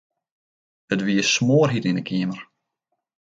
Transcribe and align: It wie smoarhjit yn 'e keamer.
It 0.93 1.01
wie 1.05 1.21
smoarhjit 1.33 1.85
yn 1.89 1.99
'e 1.99 2.03
keamer. 2.07 2.41